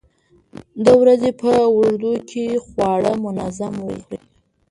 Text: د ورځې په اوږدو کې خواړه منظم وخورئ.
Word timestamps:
د 0.85 0.87
ورځې 1.01 1.31
په 1.41 1.51
اوږدو 1.73 2.13
کې 2.29 2.45
خواړه 2.65 3.11
منظم 3.25 3.73
وخورئ. 3.87 4.19